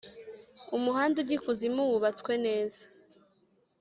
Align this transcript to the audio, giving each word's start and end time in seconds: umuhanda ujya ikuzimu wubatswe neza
umuhanda 0.77 1.15
ujya 1.21 1.35
ikuzimu 1.37 1.81
wubatswe 1.89 2.33
neza 2.45 2.83